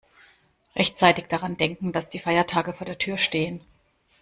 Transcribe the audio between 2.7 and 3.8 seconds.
vor der Tür stehen.